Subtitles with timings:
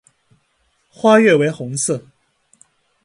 [0.89, 2.03] 花萼为红色。